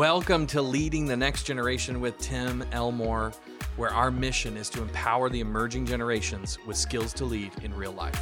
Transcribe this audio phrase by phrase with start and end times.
[0.00, 3.34] Welcome to Leading the Next Generation with Tim Elmore,
[3.76, 7.92] where our mission is to empower the emerging generations with skills to lead in real
[7.92, 8.18] life.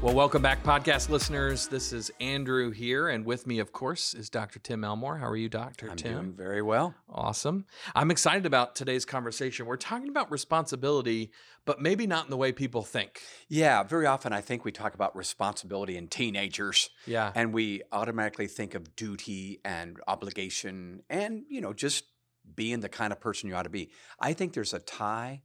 [0.00, 1.66] Well, welcome back, podcast listeners.
[1.66, 4.60] This is Andrew here, and with me, of course, is Dr.
[4.60, 5.18] Tim Elmore.
[5.18, 5.86] How are you, Dr.
[5.86, 5.90] Tim?
[5.90, 6.12] I'm Tim?
[6.14, 6.94] doing very well.
[7.10, 7.66] Awesome.
[7.96, 9.66] I'm excited about today's conversation.
[9.66, 11.32] We're talking about responsibility,
[11.64, 13.20] but maybe not in the way people think.
[13.48, 17.32] Yeah, very often I think we talk about responsibility in teenagers Yeah.
[17.34, 22.04] and we automatically think of duty and obligation and, you know, just
[22.54, 23.90] being the kind of person you ought to be.
[24.20, 25.42] I think there's a tie,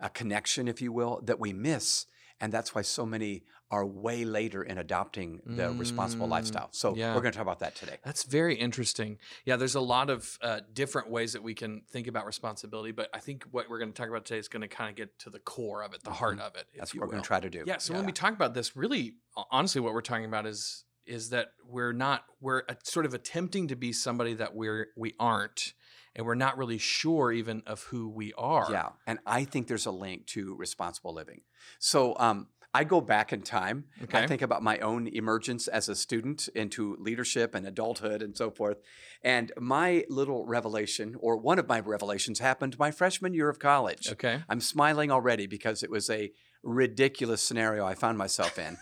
[0.00, 2.06] a connection, if you will, that we miss.
[2.42, 6.68] And that's why so many are way later in adopting the responsible Mm, lifestyle.
[6.72, 7.14] So yeah.
[7.14, 7.96] we're going to talk about that today.
[8.04, 9.16] That's very interesting.
[9.46, 13.08] Yeah, there's a lot of uh, different ways that we can think about responsibility, but
[13.14, 15.18] I think what we're going to talk about today is going to kind of get
[15.20, 16.66] to the core of it, the heart of it.
[16.66, 16.78] Mm-hmm.
[16.80, 17.64] That's what we're going to try to do.
[17.66, 17.78] Yeah.
[17.78, 19.14] So when we talk about this, really,
[19.50, 23.76] honestly, what we're talking about is is that we're not we're sort of attempting to
[23.76, 25.72] be somebody that we're we aren't,
[26.14, 28.68] and we're not really sure even of who we are.
[28.70, 31.42] Yeah, and I think there's a link to responsible living.
[31.78, 33.84] So um, I go back in time.
[34.04, 34.18] Okay.
[34.18, 38.50] I think about my own emergence as a student into leadership and adulthood and so
[38.50, 38.78] forth.
[39.22, 44.08] And my little revelation, or one of my revelations, happened my freshman year of college.
[44.10, 44.42] Okay.
[44.48, 46.32] I'm smiling already because it was a
[46.62, 48.78] ridiculous scenario I found myself in.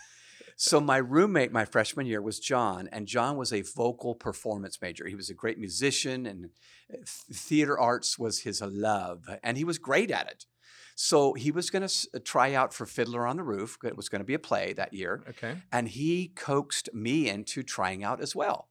[0.63, 5.07] So my roommate my freshman year was John, and John was a vocal performance major.
[5.07, 6.51] He was a great musician, and
[6.93, 6.99] uh,
[7.33, 10.45] theater arts was his love, and he was great at it.
[10.97, 13.79] So he was going to try out for Fiddler on the Roof.
[13.85, 15.57] It was going to be a play that year, Okay.
[15.73, 18.69] and he coaxed me into trying out as well.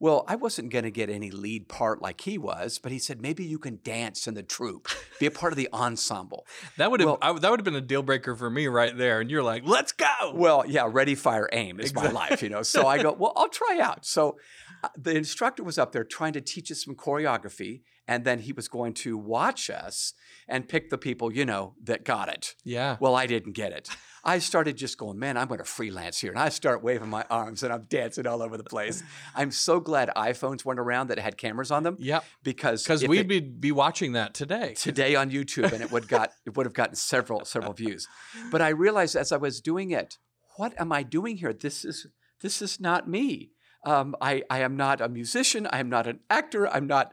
[0.00, 3.20] Well, I wasn't going to get any lead part like he was, but he said
[3.20, 4.88] maybe you can dance in the troupe,
[5.20, 6.46] be a part of the ensemble.
[6.78, 8.96] That would have Well- I, that would have been a deal breaker for me right
[8.96, 12.48] there, and you're like, "Let's go." Well, yeah, ready, fire, aim is my life, you
[12.48, 12.62] know.
[12.62, 14.06] So I go, well, I'll try out.
[14.06, 14.38] So
[14.82, 18.52] uh, the instructor was up there trying to teach us some choreography, and then he
[18.52, 20.14] was going to watch us
[20.48, 22.54] and pick the people, you know, that got it.
[22.64, 22.96] yeah.
[23.00, 23.90] Well, I didn't get it.
[24.24, 26.30] I started just going, man, I'm going to freelance here.
[26.30, 29.02] And I start waving my arms and I'm dancing all over the place.
[29.34, 32.24] I'm so glad iPhones weren't around that had cameras on them Yep.
[32.42, 34.74] because Because we'd it- be be watching that today.
[34.74, 38.06] today on YouTube, and it would got it would have gotten several several views.
[38.50, 40.18] But I realized as I was doing it,
[40.56, 41.52] what am I doing here?
[41.52, 42.06] This is
[42.40, 43.52] this is not me.
[43.86, 45.66] Um, I I am not a musician.
[45.72, 46.68] I am not an actor.
[46.68, 47.12] I'm not.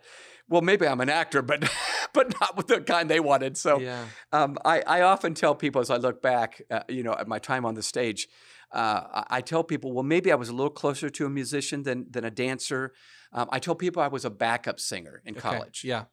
[0.50, 1.70] Well, maybe I'm an actor, but
[2.14, 3.58] but not with the kind they wanted.
[3.58, 4.06] So yeah.
[4.32, 7.40] um, I, I often tell people as I look back, uh, you know, at my
[7.40, 8.28] time on the stage,
[8.72, 12.08] uh, I, tell people, well, maybe I was a little closer to a musician than
[12.12, 12.94] than a dancer.
[13.32, 15.42] Um, I tell people I was a backup singer in Okay.
[15.42, 15.84] college.
[15.86, 16.06] Yeah.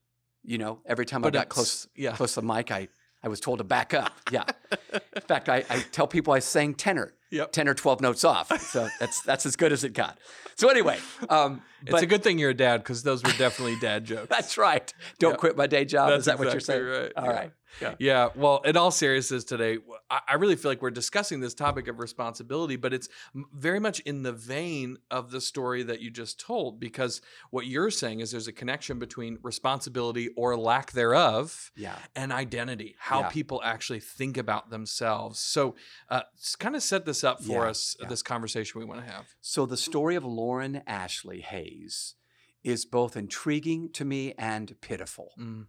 [0.45, 2.15] You know, every time But I got close Yeah.
[2.15, 2.89] close to the mic, I,
[3.23, 4.13] I was told to back up.
[4.31, 4.45] Yeah.
[4.93, 7.53] In fact, I, I tell people I sang tenor, Yep.
[7.53, 8.59] 10 or 12 notes off.
[8.61, 10.19] So that's that's as good as it got.
[10.57, 13.77] So anyway, um, It's but a good thing you're a dad because those were definitely
[13.81, 14.29] dad jokes.
[14.31, 14.93] that's right.
[15.19, 15.37] Don't Yeah.
[15.39, 16.11] quit my day job.
[16.11, 16.85] That's is that what you're saying?
[16.85, 17.13] right.
[17.17, 17.31] All Yeah.
[17.33, 17.51] right.
[17.81, 17.95] Yeah.
[17.99, 18.29] Yeah.
[18.35, 19.79] Well, in all seriousness, today,
[20.11, 23.09] I, really feel like we're discussing this topic of responsibility, but it's
[23.53, 27.21] very much in the vein of the story that you just told, because
[27.51, 31.99] what you're saying is there's a connection between responsibility or lack thereof Yeah.
[32.15, 33.29] and identity, how Yeah.
[33.29, 35.39] people actually think about themselves.
[35.39, 35.75] So,
[36.09, 36.23] uh,
[36.59, 39.27] kind of set this up for Yeah, us, this conversation we want to have.
[39.41, 42.15] So the story of Lauren Ashley Hayes
[42.63, 45.33] is both intriguing to me and pitiful.
[45.39, 45.67] Mm.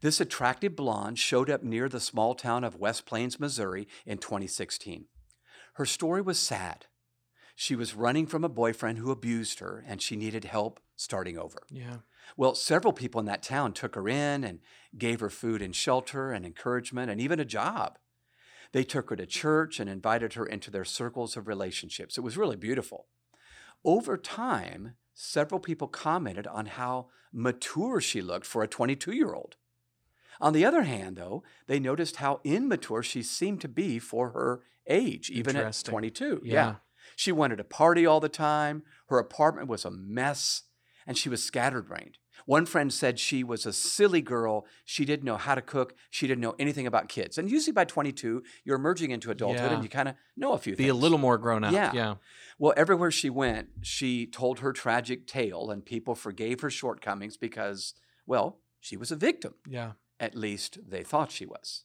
[0.00, 5.06] This attractive blonde showed up near the small town of West Plains, Missouri in 2016.
[5.74, 6.86] Her story was sad.
[7.54, 11.62] She was running from a boyfriend who abused her and she needed help starting over.
[11.70, 11.98] Yeah.
[12.36, 14.60] Well, several people in that town took her in and
[14.96, 17.98] gave her food and shelter and encouragement and even a job.
[18.72, 22.16] They took her to church and invited her into their circles of relationships.
[22.16, 23.06] It was really beautiful.
[23.84, 29.56] Over time, several people commented on how mature she looked for a 22 year old.
[30.40, 34.62] On the other hand, though, they noticed how immature she seemed to be for her
[34.86, 36.42] age, even at 22.
[36.44, 36.76] Yeah.
[37.16, 38.82] She wanted to party all the time.
[39.08, 40.62] Her apartment was a mess,
[41.06, 42.18] and she was scatterbrained.
[42.44, 44.66] One friend said she was a silly girl.
[44.84, 45.94] She didn't know how to cook.
[46.10, 47.38] She didn't know anything about kids.
[47.38, 49.74] And usually by 22, you're emerging into adulthood Yeah.
[49.74, 50.78] and you kind of know a few things.
[50.78, 50.98] Be things.
[50.98, 51.72] a little more grown up.
[51.72, 51.92] Yeah.
[51.94, 52.14] Yeah.
[52.58, 57.94] Well, everywhere she went, she told her tragic tale, and people forgave her shortcomings because,
[58.26, 59.54] well, she was a victim.
[59.68, 59.92] Yeah.
[60.22, 61.82] At least they thought she was.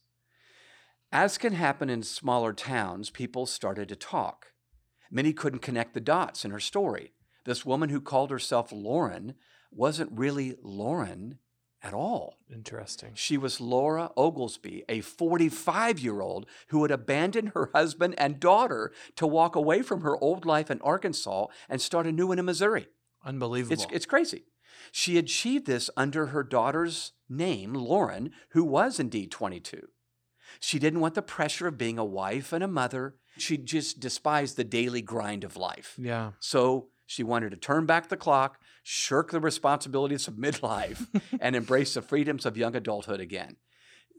[1.10, 4.52] As can happen in smaller towns, people started to talk.
[5.10, 7.14] Many couldn't connect the dots in her story.
[7.44, 9.34] This woman who called herself Lauren
[9.72, 11.40] wasn't really Lauren
[11.82, 12.36] at all.
[12.52, 13.10] Interesting.
[13.14, 18.92] She was Laura Oglesby, a 45 year old who had abandoned her husband and daughter
[19.16, 22.44] to walk away from her old life in Arkansas and start a new one in
[22.44, 22.86] Missouri.
[23.24, 23.82] Unbelievable.
[23.82, 24.44] It's, it's crazy.
[24.92, 29.88] She achieved this under her daughter's name, Lauren, who was indeed 22.
[30.60, 33.16] She didn't want the pressure of being a wife and a mother.
[33.36, 35.94] She just despised the daily grind of life.
[35.98, 36.32] yeah.
[36.40, 41.06] So she wanted to turn back the clock, shirk the responsibilities of midlife,
[41.40, 43.56] and embrace the freedoms of young adulthood again.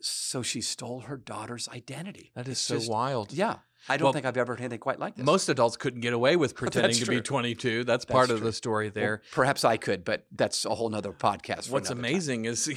[0.02, 2.32] So she stole her daughter's identity.
[2.36, 3.34] That is It's so just- wild.
[3.34, 3.58] Yeah.
[3.88, 5.26] I don't Well, think I've ever heard anything quite like this.
[5.26, 7.84] Most adults couldn't get away with pretending to be 22.
[7.86, 9.22] That's, part That's of the story Well, there.
[9.32, 11.68] perhaps I could, but that's a whole nother podcast.
[11.68, 12.12] For what's another time.
[12.12, 12.70] amazing is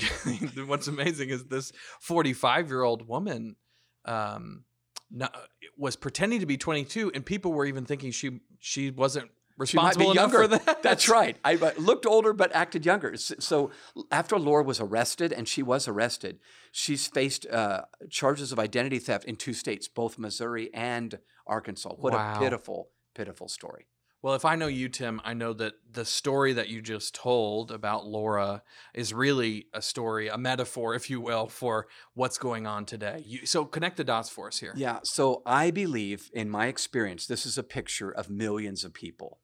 [0.66, 3.56] what's amazing is this 45 year old woman
[4.04, 4.64] um,
[5.10, 5.28] no-
[5.76, 9.31] was pretending to be 22, and people were even thinking she she wasn't She might
[9.31, 10.49] be responsible enough younger.
[10.59, 10.82] for that.
[10.82, 11.37] That's right.
[11.44, 13.17] I looked older but acted younger.
[13.17, 13.70] So
[14.11, 16.38] after Laura was arrested, and she was arrested,
[16.70, 21.94] she's faced uh, charges of identity theft in two states, both Missouri and Arkansas.
[21.94, 22.35] What Wow.
[22.35, 23.87] a pitiful, pitiful story.
[24.23, 27.73] Well, if I know you, Tim, I know that the story that you just told
[27.73, 28.62] about Laura
[28.94, 33.25] is really a story, a metaphor, if you will, for what's going on today.
[33.26, 34.75] You, so connect the dots for us here.
[34.76, 35.00] Yeah.
[35.03, 39.41] So I believe, in my experience, this is a picture of millions of people.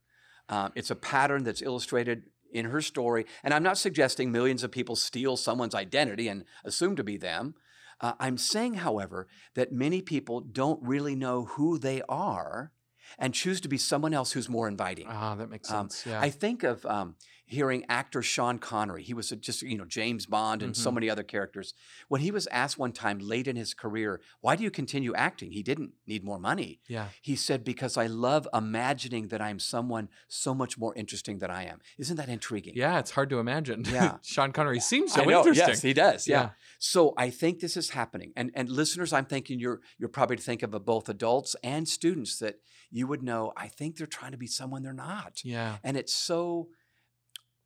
[0.49, 3.27] Um, it's a pattern that's illustrated in her story.
[3.45, 7.55] And I'm not suggesting millions of people steal someone's identity and assume to be them.
[8.01, 12.73] Uh, I'm saying, however, that many people don't really know who they are
[13.19, 15.07] and choose to be someone else who's more inviting.
[15.09, 16.07] Ah, that makes Um, sense.
[16.07, 16.21] yeah.
[16.21, 17.17] I think of um,
[17.49, 19.03] hearing actor Sean Connery.
[19.03, 20.95] He was just, you know, James Bond and so Mhm.
[20.95, 21.75] many other characters.
[22.09, 25.53] When he was asked one time late in his career, why do you continue acting?
[25.53, 26.81] He didn't need more money.
[26.89, 27.09] yeah.
[27.23, 31.65] He said, because I love imagining that I'm someone so much more interesting than I
[31.65, 31.81] am.
[31.99, 32.75] Isn't that intriguing?
[32.77, 33.85] Yeah, it's hard to imagine.
[33.87, 34.19] Yeah.
[34.23, 35.69] Sean Connery seems so know, interesting.
[35.69, 36.29] Yes, he does.
[36.29, 36.41] Yeah.
[36.41, 36.51] Yeah.
[36.79, 38.33] So I think this is happening.
[38.37, 42.57] And and listeners, I'm thinking you're you're probably thinking of both adults and students that
[42.91, 45.45] you would know, I think they're trying to be someone they're not.
[45.45, 45.79] Yeah.
[45.83, 46.69] And it's so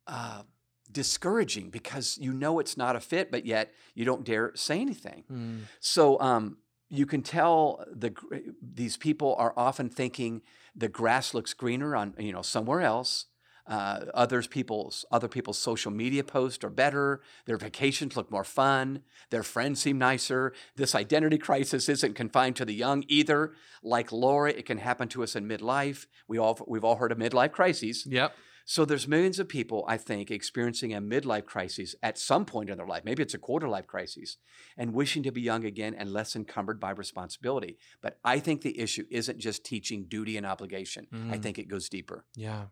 [0.07, 0.43] uh,
[0.91, 5.23] discouraging because you know it's not a fit, but yet you don't dare say anything.
[5.31, 5.59] Mm.
[5.79, 6.57] So um,
[6.89, 8.13] you can tell the
[8.61, 10.41] these people are often thinking
[10.75, 13.25] the grass looks greener on you know somewhere else.
[13.65, 17.21] Uh, others people's other people's social media posts are better.
[17.45, 19.03] Their vacations look more fun.
[19.29, 20.53] Their friends seem nicer.
[20.75, 23.53] This identity crisis isn't confined to the young either.
[23.81, 26.07] Like Laura, it can happen to us in midlife.
[26.27, 28.05] We all we've all heard of midlife crises.
[28.05, 28.35] Yep.
[28.65, 32.77] So there's millions of people, I think, experiencing a midlife crisis at some point in
[32.77, 33.03] their life.
[33.03, 34.37] Maybe it's a quarter life crisis,
[34.77, 37.77] and wishing to be young again and less encumbered by responsibility.
[38.01, 41.07] But I think the issue isn't just teaching duty and obligation.
[41.11, 41.43] I Mm.
[41.43, 42.25] think it goes deeper.
[42.35, 42.67] Yeah.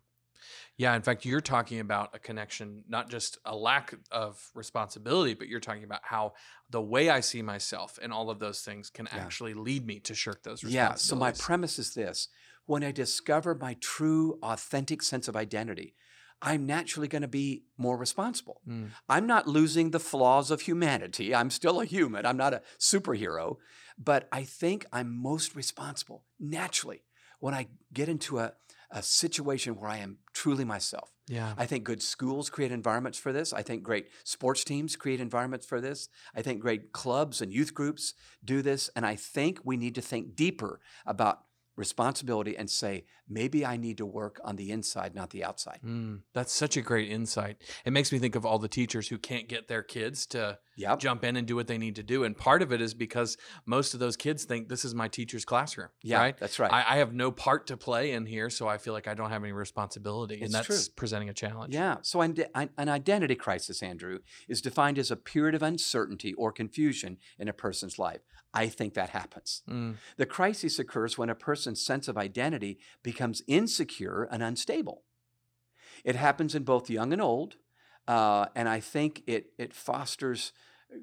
[0.78, 0.96] Yeah.
[0.96, 5.60] In fact, you're talking about a connection, not just a lack of responsibility, but you're
[5.60, 6.34] talking about how
[6.70, 9.20] the way I see myself and all of those things can Yeah.
[9.20, 11.04] actually lead me to shirk those responsibilities.
[11.06, 11.10] Yeah.
[11.10, 12.28] So my premise is this:
[12.71, 15.94] when I discover my true, authentic sense of identity,
[16.41, 18.62] I'm naturally going to be more responsible.
[18.65, 18.91] Mm.
[19.09, 21.35] I'm not losing the flaws of humanity.
[21.35, 22.25] I'm still a human.
[22.25, 23.57] I'm not a superhero.
[23.97, 27.03] But I think I'm most responsible naturally
[27.41, 28.53] when I get into a,
[28.89, 31.12] a situation where I am truly myself.
[31.27, 31.53] Yeah.
[31.57, 33.51] I think good schools create environments for this.
[33.51, 36.07] I think great sports teams create environments for this.
[36.33, 38.13] I think great clubs and youth groups
[38.45, 38.89] do this.
[38.95, 41.41] And I think we need to think deeper about
[41.75, 45.80] responsibility and say, maybe I need to work on the inside, not the outside.
[45.85, 47.57] Mm, that's such a great insight.
[47.85, 50.99] It makes me think of all the teachers who can't get their kids to Yep.
[50.99, 52.23] jump in and do what they need to do.
[52.23, 55.45] And part of it is because most of those kids think this is my teacher's
[55.45, 55.90] classroom.
[56.01, 56.37] Yeah, Right.
[56.37, 56.71] that's right.
[56.71, 59.30] I, I have no part to play in here, so I feel like I don't
[59.30, 60.35] have any responsibility.
[60.35, 60.94] It's and that's true.
[60.95, 61.75] presenting a challenge.
[61.75, 61.97] Yeah.
[62.01, 67.18] So an, an identity crisis, Andrew, is defined as a period of uncertainty or confusion
[67.37, 68.21] in a person's life.
[68.54, 69.62] I think that happens.
[69.70, 75.04] Mm, The crisis occurs when a person's sense of identity becomes insecure and unstable.
[76.04, 77.56] It happens in both young and old,
[78.08, 80.52] uh, and I think it it fosters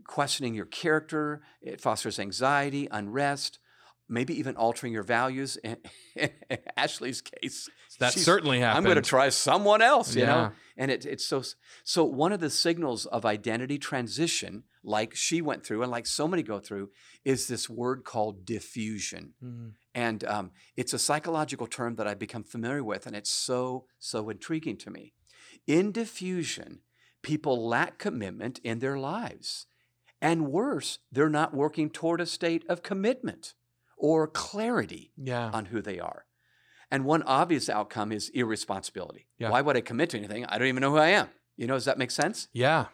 [0.04, 1.40] questioning your character.
[1.62, 3.58] It fosters anxiety, unrest,
[4.08, 5.56] maybe even altering your values.
[5.64, 5.76] In,
[6.16, 7.68] in Ashley's case,
[8.00, 8.78] that certainly happens.
[8.78, 10.26] I'm going to try someone else, you Yeah.
[10.26, 10.52] know.
[10.76, 11.42] And it, it's so
[11.84, 12.04] so.
[12.04, 16.42] One of the signals of identity transition, like she went through, and like so many
[16.42, 16.90] go through,
[17.24, 19.34] is this word called diffusion.
[19.42, 23.84] Mm, And um, it's a psychological term that I've become familiar with, and it's so
[23.98, 25.12] so intriguing to me.
[25.66, 26.80] In diffusion,
[27.22, 29.66] people lack commitment in their lives,
[30.20, 33.54] and worse, they're not working toward a state of commitment
[33.96, 35.50] or clarity yeah.
[35.52, 36.24] on who they are.
[36.90, 39.26] And one obvious outcome is irresponsibility.
[39.38, 39.50] Yeah.
[39.50, 40.46] Why would I commit to anything?
[40.46, 41.28] I don't even know who I am.
[41.56, 42.48] You know, does that make sense?
[42.52, 42.86] Yeah.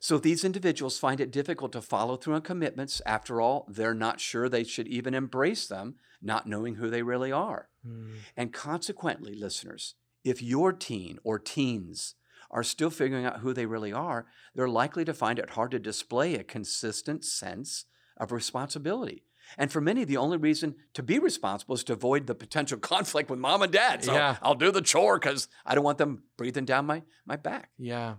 [0.00, 3.02] So these individuals find it difficult to follow through on commitments.
[3.06, 7.32] After all, they're not sure they should even embrace them, not knowing who they really
[7.32, 7.68] are.
[7.86, 12.14] Mm, And consequently, listeners, If your teen or teens
[12.50, 15.78] are still figuring out who they really are, they're likely to find it hard to
[15.78, 17.84] display a consistent sense
[18.16, 19.22] of responsibility.
[19.56, 23.30] And for many, the only reason to be responsible is to avoid the potential conflict
[23.30, 24.04] with mom and dad.
[24.04, 24.36] So Yeah.
[24.42, 27.68] I'll do the chore because I don't want them breathing down my, my back.
[27.76, 28.14] Yeah.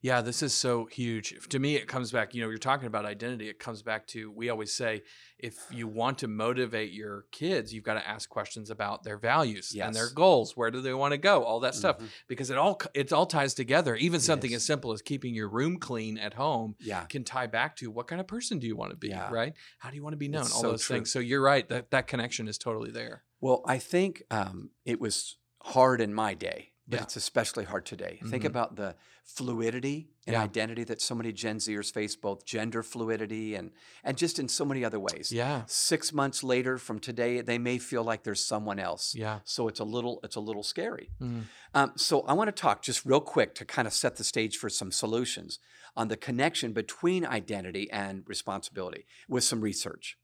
[0.00, 1.34] Yeah, this is so huge.
[1.48, 3.48] To me, it comes back, you know, you're talking about identity.
[3.48, 5.02] It comes back to, we always say,
[5.36, 9.74] if you want to motivate your kids, you've got to ask questions about their values
[9.78, 10.56] and their goals.
[10.56, 11.42] Where do they want to go?
[11.42, 11.98] All that stuff.
[11.98, 12.06] Mhm.
[12.28, 13.96] Because it all, it all ties together.
[13.96, 14.56] Even something is.
[14.58, 17.04] as simple as keeping your room clean at home Yeah.
[17.06, 19.28] can tie back to what kind of person do you want to be, Yeah.
[19.32, 19.54] right?
[19.80, 20.42] How do you want to be known?
[20.42, 20.96] It's all so those true.
[20.96, 21.10] things.
[21.10, 21.68] So you're right.
[21.68, 23.24] That, that connection is totally there.
[23.40, 27.02] Well, I think um, it was hard in my day, but Yeah.
[27.04, 28.20] it's especially hard today.
[28.28, 28.46] Think Mhm.
[28.48, 30.42] about the fluidity and Yeah.
[30.42, 33.72] identity that so many Gen Zers face, both gender fluidity and
[34.02, 35.32] and just in so many other ways.
[35.32, 35.64] Yeah.
[35.66, 39.14] Six months later from today, they may feel like there's someone else.
[39.14, 39.40] Yeah.
[39.44, 41.10] So it's a little it's a little scary.
[41.20, 41.44] Mhm.
[41.72, 44.56] Um, so I want to talk just real quick to kind of set the stage
[44.58, 45.58] for some solutions
[45.96, 50.18] on the connection between identity and responsibility with some research.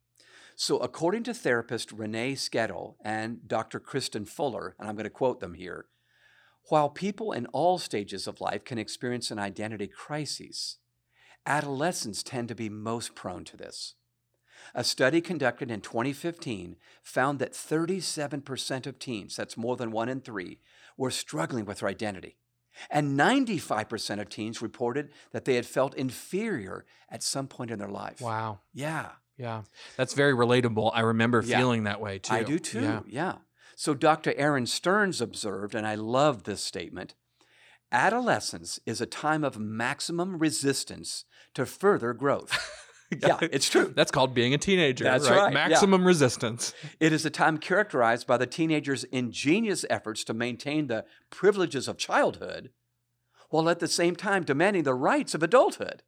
[0.57, 3.81] So according to therapist Renee Skettle and Dr.
[3.81, 5.87] Kristen Fuller, and I'm going to quote them here,
[6.71, 10.79] while people in all stages of life can experience an identity crisis,
[11.47, 13.95] adolescents tend to be most prone to this.
[14.75, 20.21] A study conducted in 2015 found that 37% of teens, that's more than one in
[20.21, 20.61] three,
[20.97, 22.37] were struggling with their identity.
[22.91, 27.89] And 95% of teens reported that they had felt inferior at some point in their
[27.89, 28.21] life.
[28.21, 28.61] Wow.
[28.73, 29.63] Yeah, Yeah.
[29.97, 30.91] That's very relatable.
[30.95, 31.57] I remember Yeah.
[31.57, 32.35] feeling that way too.
[32.35, 32.83] I do too.
[32.83, 33.01] Yeah.
[33.07, 33.35] Yeah.
[33.81, 34.35] So Dr.
[34.37, 37.15] Aaron Stearns observed, and I love this statement
[37.91, 42.53] adolescence is a time of maximum resistance to further growth.
[43.27, 43.91] yeah, it's true.
[43.97, 45.05] That's called being a teenager.
[45.05, 45.69] That's right, yeah.
[45.69, 46.75] Maximum resistance.
[47.01, 51.97] It is a time characterized by the teenager's ingenious efforts to maintain the privileges of
[51.97, 52.73] childhood
[53.49, 56.03] while at the same time demanding the rights of adulthood.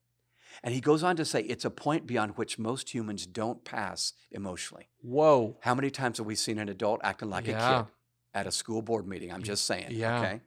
[0.64, 4.12] And he goes on to say it's a point beyond which most humans don't pass
[4.30, 4.88] emotionally.
[5.00, 5.56] Whoa.
[5.62, 7.80] How many times have we seen an adult acting like Yeah.
[7.80, 7.92] a kid
[8.34, 9.32] at a school board meeting?
[9.32, 9.88] I'm just saying.
[9.90, 10.18] Yeah.
[10.20, 10.40] Okay.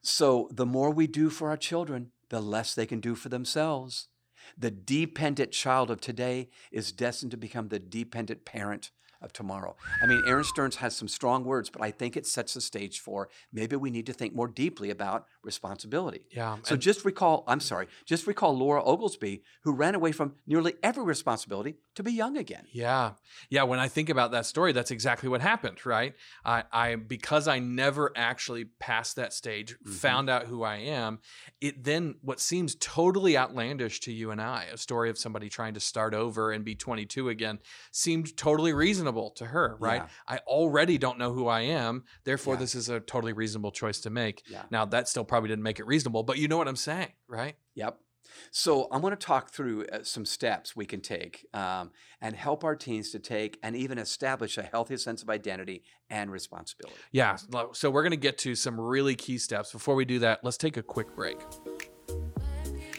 [0.00, 4.08] So the more we do for our children, the less they can do for themselves.
[4.56, 9.74] The dependent child of today is destined to become the dependent parent of tomorrow.
[10.02, 13.00] I mean, Aaron Stearns has some strong words, but I think it sets the stage
[13.00, 16.20] for maybe we need to think more deeply about responsibility.
[16.30, 16.58] Yeah.
[16.62, 21.02] So just recall, I'm sorry, just recall Laura Oglesby, who ran away from nearly every
[21.04, 22.64] responsibility to be young again.
[22.70, 23.12] Yeah.
[23.50, 23.64] Yeah.
[23.64, 26.14] When I think about that story, that's exactly what happened, right?
[26.44, 29.94] I, I because I never actually passed that stage, Mhm.
[29.94, 31.18] found out who I am,
[31.60, 35.74] it then what seems totally outlandish to you and I, a story of somebody trying
[35.74, 37.58] to start over and be 22 again,
[37.90, 40.02] seemed totally reasonable to her, right?
[40.02, 40.08] Yeah.
[40.26, 42.04] I already don't know who I am.
[42.24, 42.60] Therefore, Yeah.
[42.60, 44.42] this is a totally reasonable choice to make.
[44.48, 44.64] Yeah.
[44.70, 47.56] Now, that still probably didn't make it reasonable, but you know what I'm saying, right?
[47.74, 47.98] Yep.
[48.50, 52.62] So I'm going to talk through uh, some steps we can take um, and help
[52.62, 56.98] our teens to take and even establish a healthy sense of identity and responsibility.
[57.10, 57.36] Yeah.
[57.72, 59.72] So we're going to get to some really key steps.
[59.72, 61.38] Before we do that, let's take a quick break.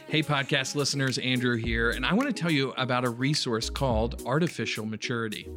[0.08, 4.24] Hey, podcast listeners, Andrew here, and I want to tell you about a resource called
[4.26, 5.48] Artificial Maturity.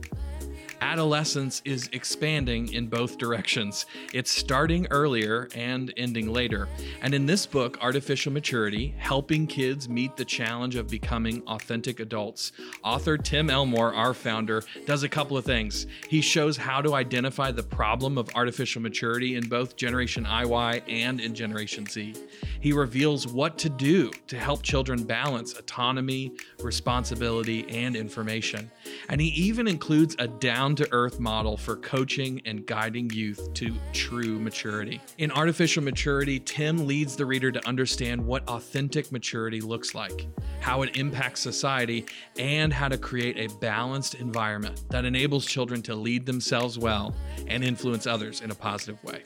[0.82, 3.86] Adolescence is expanding in both directions.
[4.12, 6.68] It's starting earlier and ending later.
[7.02, 12.50] And in this book, Artificial Maturity Helping Kids Meet the Challenge of Becoming Authentic Adults,
[12.82, 15.86] author Tim Elmore, our founder, does a couple of things.
[16.08, 21.20] He shows how to identify the problem of artificial maturity in both Generation IY and
[21.20, 22.14] in Generation Z.
[22.58, 28.68] He reveals what to do to help children balance autonomy, responsibility, and information.
[29.08, 30.26] And he even includes a
[30.72, 35.00] down to earth model for coaching and guiding youth to true maturity.
[35.18, 40.26] In Artificial Maturity, Tim leads the reader to understand what authentic maturity looks like,
[40.60, 42.06] how it impacts society,
[42.38, 47.14] and how to create a balanced environment that enables children to lead themselves well
[47.48, 49.22] and influence others in a positive way.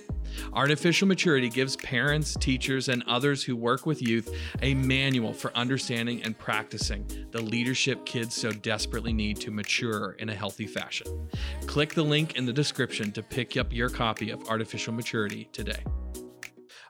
[0.53, 6.23] Artificial Maturity gives parents, teachers, and others who work with youth a manual for understanding
[6.23, 11.29] and practicing the leadership kids so desperately need to mature in a healthy fashion.
[11.67, 15.83] Click the link in the description to pick up your copy of Artificial Maturity today.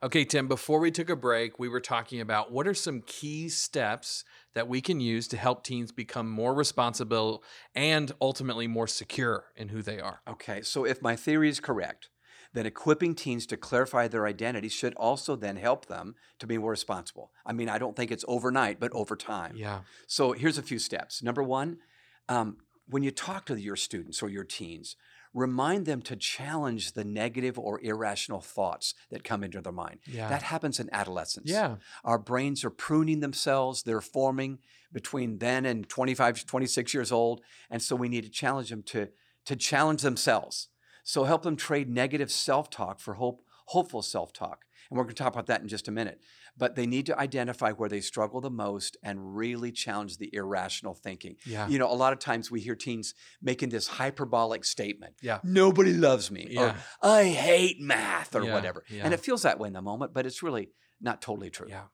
[0.03, 3.49] Okay, Tim, before we took a break, we were talking about what are some key
[3.49, 4.25] steps
[4.55, 7.43] that we can use to help teens become more responsible
[7.75, 10.21] and ultimately more secure in who they are.
[10.29, 12.11] Okay, so if my theory is correct,
[12.57, 16.71] then equipping teens to clarify their identity should also then help them to be more
[16.71, 17.31] responsible.
[17.45, 19.55] I mean, I don't think it's overnight, but over time.
[19.57, 19.81] Yeah.
[20.07, 21.23] So here's a few steps.
[21.23, 21.79] Number one,
[22.31, 22.57] um,
[22.89, 24.97] when you talk to your students or your teens,
[25.35, 29.99] remind them to challenge the negative or irrational thoughts that come into their mind.
[30.07, 30.31] Yeah.
[30.31, 31.51] That happens in adolescence.
[31.51, 31.77] yeah.
[32.05, 34.61] Our brains are pruning themselves, they're forming
[34.95, 37.43] between then and 25 to 26 years old.
[37.69, 39.09] And so we need to challenge them to,
[39.45, 40.69] to challenge themselves.
[41.09, 44.65] So help them trade negative self talk for hope, hopeful self talk.
[44.91, 46.21] And we're going to talk about that in just a minute.
[46.59, 50.95] But they need to identify where they struggle the most and really challenge the irrational
[50.95, 51.37] thinking.
[51.47, 51.69] Yeah.
[51.69, 55.39] You know, a lot of times we hear teens making this hyperbolic statement Yeah.
[55.45, 56.77] nobody loves me, Yeah.
[57.03, 58.83] or I hate math, or Yeah, whatever.
[58.91, 59.05] yeah.
[59.05, 60.71] And it feels that way in the moment, but it's really
[61.01, 61.69] not totally true.
[61.69, 61.85] Yeah.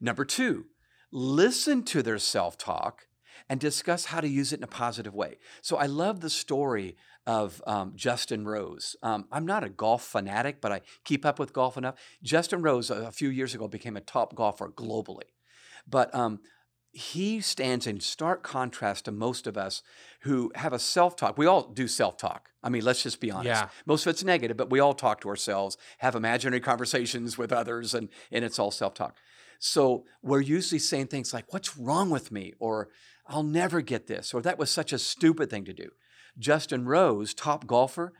[0.00, 0.66] Number two,
[1.12, 3.06] listen to their self talk
[3.48, 5.38] and discuss how to use it in a positive way.
[5.62, 6.96] So I love the story
[7.26, 8.96] of um, Justin Rose.
[9.02, 11.96] Um, I'm not a golf fanatic, but I keep up with golf enough.
[12.22, 15.24] Justin Rose, a, a few years ago, became a top golfer globally.
[15.88, 16.40] But um,
[16.92, 19.82] he stands in stark contrast to most of us
[20.20, 21.36] who have a self talk.
[21.36, 22.50] We all do self talk.
[22.62, 23.46] I mean, let's just be honest.
[23.46, 23.68] Yeah.
[23.84, 27.94] Most of it's negative, but we all talk to ourselves, have imaginary conversations with others,
[27.94, 29.16] and, and it's all self talk.
[29.58, 32.54] So we're usually saying things like, What's wrong with me?
[32.58, 32.88] or
[33.28, 35.90] I'll never get this, or that was such a stupid thing to do.
[36.38, 38.12] Justin Rose, top golfer,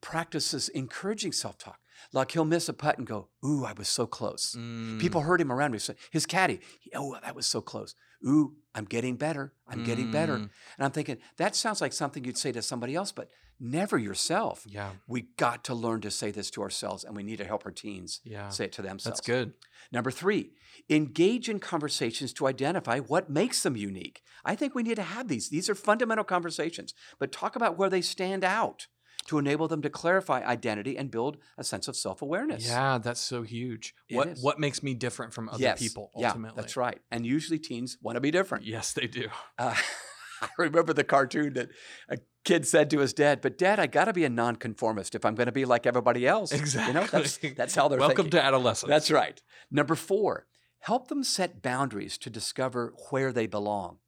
[0.00, 1.78] practices encouraging self talk.
[2.12, 4.56] Like he'll miss a putt and go, Ooh, I was so close.
[4.58, 5.00] Mm.
[5.00, 5.78] People heard him around me.
[5.78, 6.60] Say, his caddy,
[6.94, 7.94] oh, that was so close.
[8.26, 9.52] Ooh, I'm getting better.
[9.66, 10.34] I'm getting better.
[10.36, 10.50] Mm.
[10.76, 13.28] And I'm thinking, that sounds like something you'd say to somebody else, but
[13.60, 14.64] never yourself.
[14.68, 14.90] Yeah.
[15.06, 17.70] We got to learn to say this to ourselves, and we need to help our
[17.72, 18.48] teens Yeah.
[18.48, 19.18] say it to themselves.
[19.18, 19.54] That's good.
[19.92, 20.52] Number three,
[20.90, 24.22] engage in conversations to identify what makes them unique.
[24.44, 25.48] I think we need to have these.
[25.48, 28.86] These are fundamental conversations, but talk about where they stand out
[29.26, 32.66] to enable them to clarify identity and build a sense of self awareness.
[32.66, 33.94] Yeah, that's so huge.
[34.08, 34.42] It what is.
[34.42, 35.78] what makes me different from other yes.
[35.78, 36.60] people Yeah, ultimately?
[36.60, 36.98] that's right.
[37.12, 38.64] And usually teens want to be different.
[38.64, 39.28] Yes, they do.
[39.58, 39.76] Uh,
[40.58, 41.68] I remember the cartoon that
[42.08, 45.24] a kid said to his dad, "But Dad, I got to be a nonconformist if
[45.24, 47.50] I'm going to be like everybody else." You know, that's Exactly.
[47.56, 48.40] that's how they're Welcome thinking.
[48.40, 48.88] to adolescence.
[48.88, 49.40] That's right.
[49.70, 50.46] Number four,
[50.80, 53.98] help them set boundaries to discover where they belong.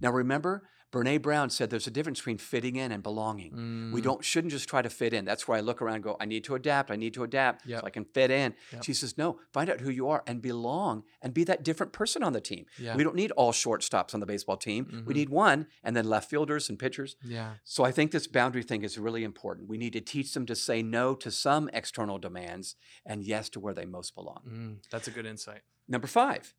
[0.00, 3.90] Now, remember, Brene Brown said there's a difference between fitting in and belonging.
[3.92, 5.24] We Mm, don't shouldn't just try to fit in.
[5.24, 6.90] That's where I look around and go, I need to adapt.
[6.92, 7.80] I need to adapt Yep.
[7.80, 8.54] so I can fit in.
[8.72, 8.84] Yep.
[8.84, 12.22] She says, no, find out who you are and belong and be that different person
[12.22, 12.66] on the team.
[12.78, 12.94] Yeah.
[12.94, 14.86] We don't need all shortstops on the baseball team.
[15.06, 15.16] We Mhm.
[15.16, 17.16] need one and then left fielders and pitchers.
[17.24, 17.54] Yeah.
[17.64, 19.68] So I think this boundary thing is really important.
[19.68, 23.58] We need to teach them to say no to some external demands and yes to
[23.60, 24.42] where they most belong.
[24.48, 25.62] Mm, that's a good insight.
[25.88, 26.54] Number five,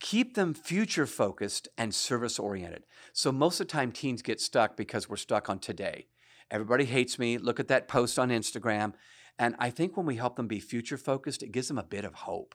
[0.00, 2.84] keep them future focused and service oriented.
[3.12, 6.06] So most of the time, teens get stuck because we're stuck on today.
[6.50, 7.38] Everybody hates me.
[7.38, 8.94] Look at that post on Instagram.
[9.38, 12.04] And I think when we help them be future focused, it gives them a bit
[12.04, 12.54] of hope.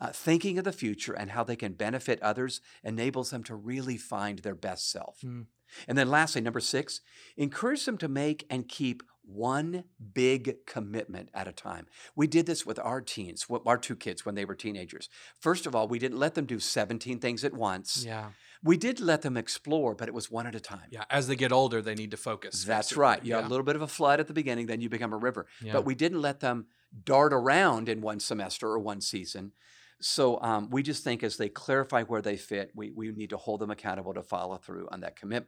[0.00, 3.96] Uh, thinking of the future and how they can benefit others enables them to really
[3.96, 5.20] find their best self.
[5.24, 5.46] Mm.
[5.86, 7.00] And then lastly, number six,
[7.36, 11.86] encourage them to make and keep one big commitment at a time.
[12.14, 15.08] We did this with our teens, our two kids when they were teenagers.
[15.40, 18.04] First of all, we didn't let them do 17 things at once.
[18.06, 18.30] Yeah.
[18.62, 20.88] We did let them explore, but it was one at a time.
[20.90, 21.04] Yeah.
[21.10, 22.64] As they get older, they need to focus.
[22.64, 23.00] That's basically.
[23.02, 23.24] right.
[23.24, 23.36] You Yeah.
[23.36, 25.46] have a little bit of a flood at the beginning, then you become a river.
[25.62, 25.72] Yeah.
[25.74, 26.66] But we didn't let them
[27.04, 29.52] dart around in one semester or one season.
[30.00, 33.36] So um, we just think as they clarify where they fit, we, we need to
[33.36, 35.46] hold them accountable to follow through on that commitment.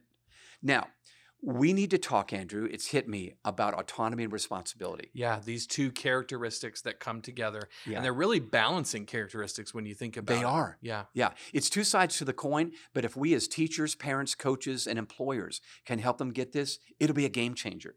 [0.61, 0.87] Now,
[1.41, 5.11] we need to talk, Andrew, it's hit me about autonomy and responsibility.
[5.13, 7.97] Yeah, these two characteristics that come together, Yeah.
[7.97, 10.45] and they're really balancing characteristics when you think about They it.
[10.45, 10.77] are.
[10.81, 14.87] Yeah, Yeah, it's two sides to the coin, but if we as teachers, parents, coaches,
[14.87, 17.95] and employers can help them get this, it'll be a game changer.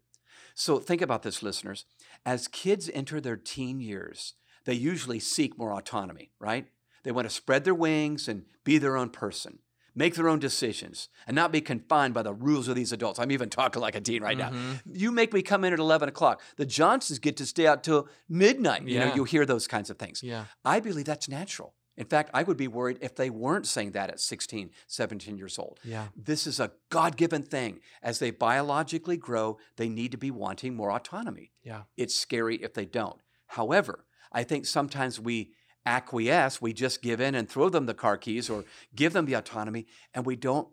[0.53, 1.85] So think about this, listeners.
[2.25, 6.67] As kids enter their teen years, they usually seek more autonomy, right?
[7.03, 9.59] They want to spread their wings and be their own person,
[9.95, 13.19] make their own decisions, and not be confined by the rules of these adults.
[13.19, 14.49] I'm even talking like a teen right now.
[14.51, 14.79] Mhm.
[14.93, 16.41] You make me come in at 11 o'clock.
[16.57, 18.87] The Johnsons get to stay out till midnight.
[18.87, 20.23] You know, you'll hear those kinds of things.
[20.23, 21.73] yeah, I believe that's natural.
[21.97, 25.59] In fact, I would be worried if they weren't saying that at 16, 17 years
[25.59, 25.77] old.
[25.83, 27.81] yeah, This is a God given thing.
[28.01, 31.51] As they biologically grow, they need to be wanting more autonomy.
[31.61, 33.19] yeah, It's scary if they don't.
[33.47, 35.51] However, I think sometimes we
[35.85, 38.65] acquiesce, we just give in and throw them the car keys or
[38.95, 40.67] give them the autonomy, and we don't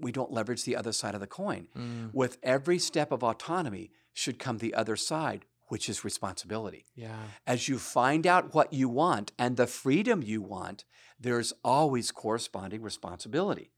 [0.00, 1.66] we don't leverage the other side of the coin.
[1.76, 7.16] Mm, With every step of autonomy should come the other side, which is responsibility yeah,
[7.46, 10.84] as you find out what you want and the freedom you want,
[11.18, 13.72] there's always corresponding responsibility.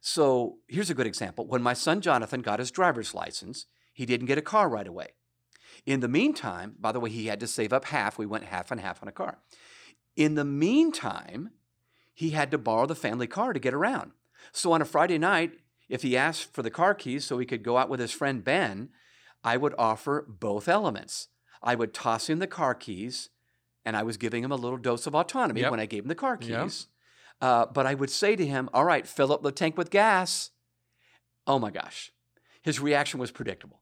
[0.00, 1.46] So here's a good example.
[1.46, 5.08] When my son Jonathan got his driver's license, he didn't get a car right away.
[5.86, 8.18] In the meantime, by the way, he had to save up half.
[8.18, 9.38] We went half and half on a car.
[10.16, 11.50] In the meantime,
[12.12, 14.12] he had to borrow the family car to get around.
[14.52, 15.52] So on a Friday night,
[15.88, 18.44] if he asked for the car keys so he could go out with his friend
[18.44, 18.90] Ben,
[19.42, 21.28] I would offer both elements.
[21.62, 23.30] I would toss him the car keys,
[23.84, 25.70] and I was giving him a little dose of autonomy Yep.
[25.70, 26.62] when I gave him the car Yep.
[26.62, 26.86] keys.
[27.40, 30.50] Uh, but I would say to him, All right, fill up the tank with gas.
[31.46, 32.12] Oh my gosh.
[32.62, 33.80] His reaction was predictable.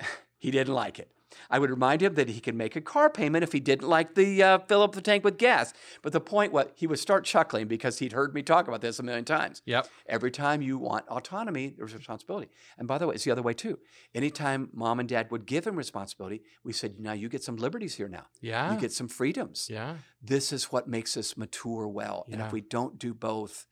[0.38, 1.10] he didn't like it.
[1.50, 4.14] I would remind him that he could make a car payment if he didn't like
[4.14, 5.72] the uh, fill up the tank with gas.
[6.02, 8.98] But the point was, he would start chuckling because he'd heard me talk about this
[8.98, 9.62] a million times.
[9.66, 9.88] Yep.
[10.08, 12.48] Every time you want autonomy, there's responsibility.
[12.76, 13.78] And by the way, it's the other way too.
[14.14, 17.94] Anytime mom and dad would give him responsibility, we said, now you get some liberties
[17.94, 18.26] here now.
[18.40, 18.72] Yeah.
[18.74, 19.68] You get some freedoms.
[19.70, 19.96] yeah.
[20.20, 22.24] This is what makes us mature well.
[22.26, 22.34] Yeah.
[22.34, 23.66] And if we don't do both,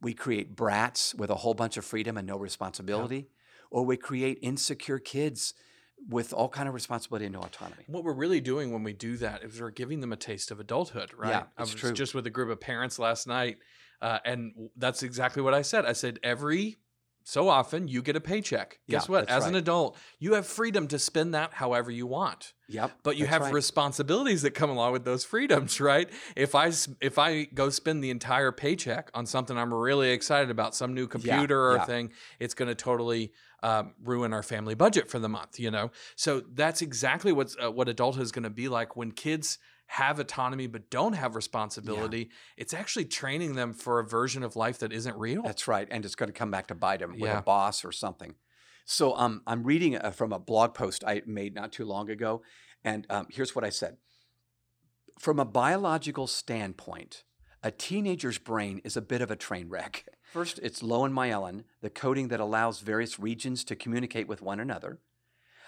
[0.00, 3.28] we create brats with a whole bunch of freedom and no responsibility,
[3.70, 5.54] or we create insecure kids
[6.08, 7.84] with all kind of responsibility and no autonomy.
[7.86, 10.60] What we're really doing when we do that is we're giving them a taste of
[10.60, 11.30] adulthood, right?
[11.30, 11.92] Yeah, I was true.
[11.92, 13.58] just with a group of parents last night,
[14.00, 15.84] uh, and that's exactly what I said.
[15.84, 16.76] I said every
[17.28, 18.78] so often you get a paycheck.
[18.88, 19.28] Guess Yeah, what?
[19.28, 22.52] As an adult, you have freedom to spend that however you want.
[22.68, 22.92] Yep.
[23.02, 23.52] But you have right.
[23.52, 26.08] responsibilities that come along with those freedoms, right?
[26.36, 30.76] If I if I go spend the entire paycheck on something I'm really excited about,
[30.76, 31.84] some new computer or yeah.
[31.84, 35.58] thing, it's going to totally um, ruin our family budget for the month.
[35.58, 39.12] You know, so that's exactly what's uh, what adulthood is going to be like when
[39.12, 42.30] kids have autonomy but don't have responsibility.
[42.56, 45.42] It's actually training them for a version of life that isn't real.
[45.42, 47.92] That's right, and it's going to come back to bite him with a boss or
[47.92, 48.34] something.
[48.84, 52.42] So um, I'm reading uh, from a blog post I made not too long ago,
[52.84, 53.96] and um, here's what I said:
[55.18, 57.24] From a biological standpoint,
[57.62, 60.04] a teenager's brain is a bit of a train wreck.
[60.32, 64.60] First, it's low in myelin, the coating that allows various regions to communicate with one
[64.60, 64.98] another.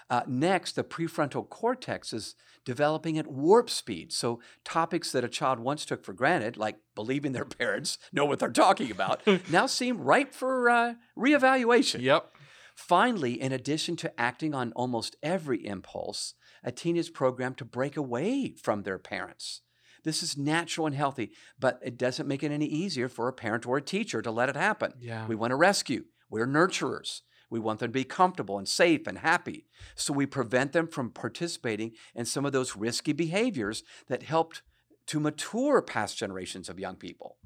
[0.09, 4.11] Uh, next, the prefrontal cortex is developing at warp speed.
[4.11, 8.39] So, topics that a child once took for granted, like believing their parents know what
[8.39, 12.01] they're talking about, now seem ripe for uh, reevaluation.
[12.01, 12.31] Yep.
[12.75, 17.97] Finally, in addition to acting on almost every impulse, a teen is programmed to break
[17.97, 19.61] away from their parents.
[20.03, 23.65] This is natural and healthy, but it doesn't make it any easier for a parent
[23.65, 24.93] or a teacher to let it happen.
[24.99, 25.27] Yeah.
[25.27, 26.05] We want to rescue.
[26.29, 27.21] We're nurturers.
[27.49, 29.65] We want them to be comfortable and safe and happy.
[29.95, 34.61] So we prevent them from participating in some of those risky behaviors that helped
[35.07, 37.37] to mature past generations of young people.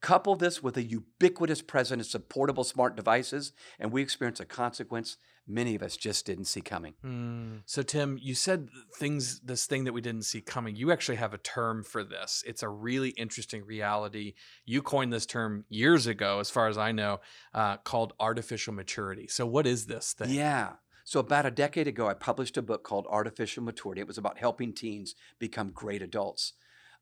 [0.00, 5.16] Couple this with a ubiquitous presence of portable smart devices, and we experience a consequence
[5.46, 6.94] many of us just didn't see coming.
[7.04, 7.62] Mm.
[7.66, 10.76] So Tim, you said things this thing that we didn't see coming.
[10.76, 12.44] You actually have a term for this.
[12.46, 14.34] It's a really interesting reality.
[14.64, 17.20] You coined this term years ago, as far as I know,
[17.54, 19.26] uh, called artificial maturity.
[19.28, 20.30] So what is this thing?
[20.30, 20.74] Yeah.
[21.04, 24.00] So, about a decade ago, I published a book called Artificial Maturity.
[24.00, 26.52] It was about helping teens become great adults.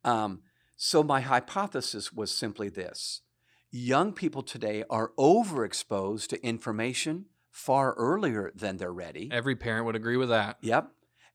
[0.05, 0.41] Um,
[0.77, 3.21] so, my hypothesis was simply this
[3.71, 9.29] young people today are overexposed to information far earlier than they're ready.
[9.33, 10.59] Every parent would agree with that.
[10.61, 10.91] Yep.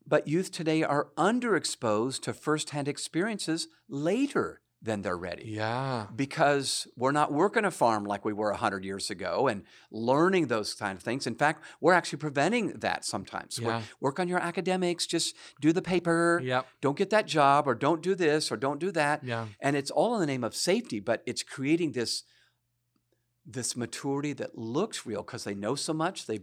[0.08, 6.06] But youth today are underexposed to firsthand experiences later than they're ready Yeah.
[6.15, 10.75] because we're not working a farm like we were 100 years ago and learning those
[10.75, 11.25] kind of things.
[11.25, 13.60] In fact, we're actually preventing that sometimes.
[13.60, 13.82] We're- Yeah.
[13.99, 16.67] work on your academics, just do the paper, Yep.
[16.82, 19.23] don't get that job, or don't do this, or don't do that.
[19.23, 19.47] Yeah.
[19.60, 22.21] And it's all in the name of safety, but it's creating this,
[23.45, 26.25] this maturity that looks real because they know so much.
[26.25, 26.39] They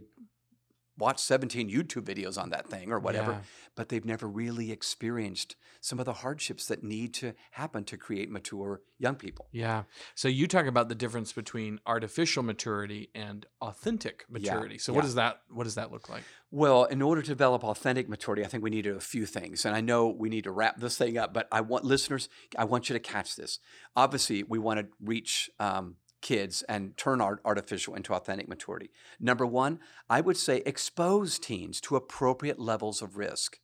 [0.97, 3.41] watched 17 YouTube videos on that thing or whatever, Yeah.
[3.75, 8.29] but they've never really experienced some of the hardships that need to happen to create
[8.29, 9.49] mature young people.
[9.51, 9.83] Yeah.
[10.13, 14.75] So you talk about the difference between artificial maturity and authentic maturity.
[14.75, 14.81] Yeah.
[14.81, 16.23] So what does that what does that look like?
[16.51, 19.65] Well, in order to develop authentic maturity, I think we need a few things.
[19.65, 22.65] And I know we need to wrap this thing up, but I want listeners, I
[22.65, 23.57] want you to catch this.
[23.95, 28.89] Obviously, we want to reach um, kids and turn our artificial into authentic maturity.
[29.19, 33.59] Number one, I would say expose teens to appropriate levels of risk.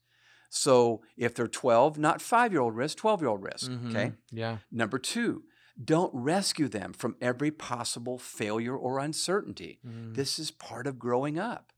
[0.52, 3.72] So if they're 12, not five year old risk, 12 year old risk.
[3.72, 4.08] Okay.
[4.10, 4.18] Mhm.
[4.32, 4.58] Yeah.
[4.72, 5.44] Number two,
[5.84, 9.80] don't rescue them from every possible failure or uncertainty.
[9.86, 10.16] Mm.
[10.16, 11.72] This is part of growing up.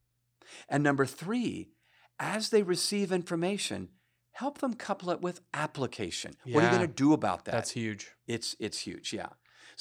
[0.68, 1.70] And number three,
[2.20, 3.90] as they receive information,
[4.32, 6.34] help them couple it with application.
[6.46, 7.52] What are you going to do about that?
[7.52, 8.12] That's huge.
[8.26, 9.30] It's it's huge, yeah.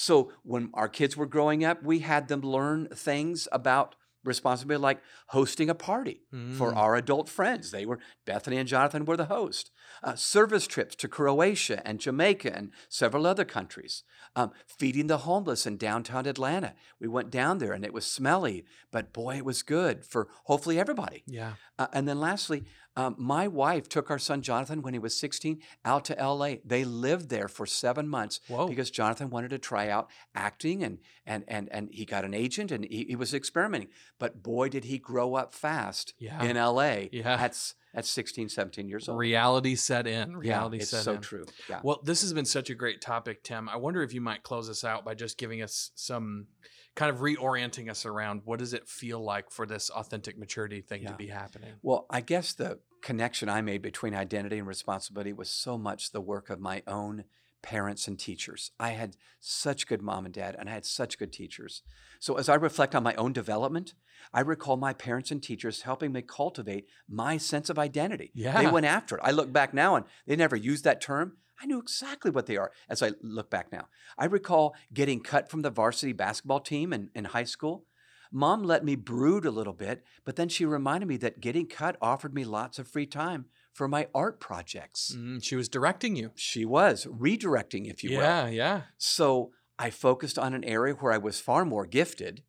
[0.01, 5.03] So when our kids were growing up, we had them learn things about responsibility like
[5.29, 6.23] hosting a party
[6.59, 6.77] for Mm.
[6.77, 7.71] our adult friends.
[7.71, 9.71] They were Bethany and Jonathan were the host.
[10.03, 14.03] Uh, service trips to Croatia and Jamaica and several other countries.
[14.37, 16.75] Um, feeding the homeless in downtown Atlanta.
[17.01, 20.79] We went down there and it was smelly, but boy, it was good for hopefully
[20.79, 21.23] everybody.
[21.27, 21.55] Yeah.
[21.79, 22.65] Uh, and then lastly,
[22.97, 26.57] Um, my wife took our son Jonathan when he was 16 out to LA.
[26.65, 28.67] They lived there for seven months Whoa.
[28.67, 32.73] because Jonathan wanted to try out acting and and and and he got an agent
[32.73, 33.91] and he, he was experimenting.
[34.19, 36.43] But boy, did he grow up fast Yeah.
[36.43, 37.35] in LA Yeah.
[37.45, 39.19] at, s- at 16, 17 years old.
[39.19, 40.31] Reality set in.
[40.31, 41.21] yeah, Reality it's set so in.
[41.21, 41.45] true.
[41.69, 41.81] Yeah.
[41.83, 43.69] Well, this has been such a great topic, Tim.
[43.69, 46.47] I wonder if you might close us out by just giving us some
[46.95, 51.07] kind of reorienting us around what does it feel like for this authentic maturity thing
[51.07, 51.71] to be happening?
[51.83, 56.21] Well, I guess the connection I made between identity and responsibility was so much the
[56.21, 57.25] work of my own
[57.63, 58.71] parents and teachers.
[58.79, 61.83] I had such good mom and dad, and I had such good teachers.
[62.19, 63.95] So as I reflect on my own development,
[64.33, 68.31] I recall my parents and teachers helping me cultivate my sense of identity.
[68.35, 68.61] Yeah.
[68.61, 69.23] They went after it.
[69.25, 71.39] I look back now and they never used that term.
[71.63, 73.89] I knew exactly what they are as I look back now.
[74.19, 77.87] I recall getting cut from the varsity basketball team in, in high school.
[78.33, 81.97] Mom let me brood a little bit, but then she reminded me that getting cut
[82.01, 85.15] offered me lots of free time for my art projects.
[85.17, 86.31] Mm, she was directing you.
[86.35, 88.23] She was redirecting, if you will.
[88.23, 88.83] yeah, yeah.
[88.99, 92.43] So I focused on an area where I was far more gifted.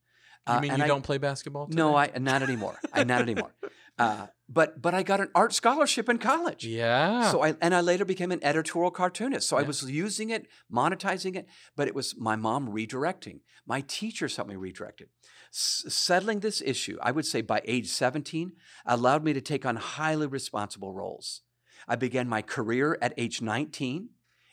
[0.47, 1.67] You uh, mean and you I- don't play basketball?
[1.71, 1.95] No.
[1.95, 2.79] I not anymore.
[2.93, 3.53] I not anymore.
[3.97, 6.65] Uh, but but I got an art scholarship in college.
[6.65, 7.31] Yeah.
[7.31, 9.47] So I and I later became an editorial cartoonist.
[9.47, 13.41] So I was using it, monetizing it, but it was my mom redirecting.
[13.65, 15.09] My teachers helped me redirect it.
[15.53, 18.53] S- settling this issue, I would say by age 17,
[18.85, 21.41] allowed me to take on highly responsible roles.
[21.87, 24.09] I began my career at age 19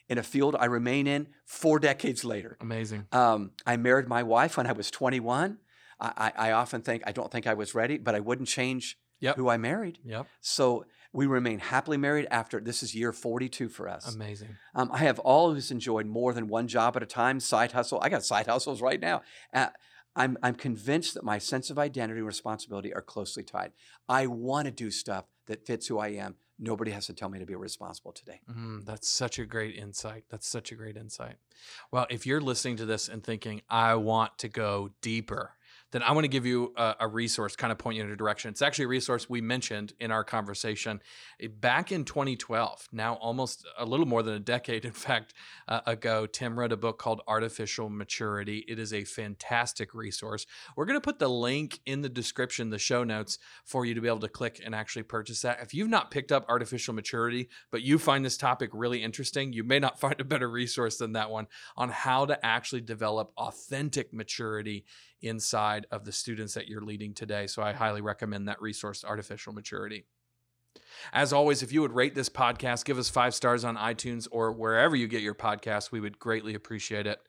[0.09, 2.57] in a field I remain in four decades later.
[2.61, 3.07] Amazing.
[3.13, 5.59] Um, I married my wife when I was 21.
[6.01, 8.97] I, I, I often think I don't think I was ready, but I wouldn't change
[9.21, 9.37] Yep.
[9.37, 9.99] who I married.
[10.05, 10.27] Yep.
[10.41, 14.15] So we remain happily married after this is year 42 for us.
[14.15, 14.57] Amazing.
[14.75, 17.99] Um, I have always enjoyed more than one job at a time, side hustle.
[18.03, 19.23] I got side hustles right now.
[19.53, 19.69] Uh,
[20.15, 23.73] I'm, I'm convinced that my sense of identity and responsibility are closely tied.
[24.09, 26.37] I want to do stuff that fits who I am.
[26.59, 28.41] Nobody has to tell me to be responsible today.
[28.51, 30.25] Mm, that's such a great insight.
[30.29, 31.37] That's such a great insight.
[31.93, 35.53] Well, if you're listening to this and thinking, I want to go deeper,
[35.91, 38.17] then I want to give you a, a resource, kind of point you in a
[38.17, 38.51] direction.
[38.51, 41.01] It's actually a resource we mentioned in our conversation
[41.41, 45.35] Eh, back in 2012, now almost a little more than a decade, in fact,
[45.67, 46.27] uh, ago.
[46.27, 48.65] Tim wrote a book called Artificial Maturity.
[48.69, 50.47] It is a fantastic resource.
[50.77, 54.01] We're going to put the link in the description, the show notes, for you to
[54.01, 55.61] be able to click and actually purchase that.
[55.63, 59.65] If you've not picked up Artificial Maturity, but you find this topic really interesting, you
[59.65, 61.47] may not find a better resource than that one
[61.77, 64.85] on how to actually develop authentic maturity
[65.21, 67.47] inside of the students that you're leading today.
[67.47, 70.07] So I highly recommend that resource, Artificial Maturity.
[71.13, 74.53] As always, if you would rate this podcast, give us five stars on iTunes or
[74.53, 77.21] wherever you get your podcast, we would greatly appreciate it.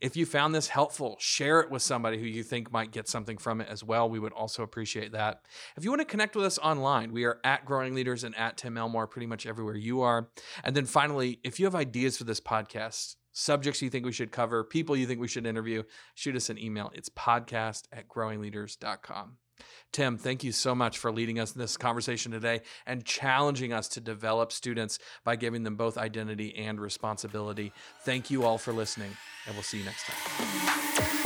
[0.00, 3.36] If you found this helpful, share it with somebody who you think might get something
[3.36, 4.08] from it as well.
[4.08, 5.42] We would also appreciate that.
[5.76, 8.56] If you want to connect with us online, we are at Growing Leaders and at
[8.56, 10.28] Tim Elmore pretty much everywhere you are.
[10.64, 14.32] And then finally, if you have ideas for this podcast, subjects you think we should
[14.32, 15.82] cover, people you think we should interview,
[16.14, 16.90] shoot us an email.
[16.94, 19.36] It's podcast at growingleaders.com.
[19.92, 23.88] Tim, thank you so much for leading us in this conversation today and challenging us
[23.88, 27.72] to develop students by giving them both identity and responsibility.
[28.00, 29.16] Thank you all for listening,
[29.46, 31.25] and we'll see you next time.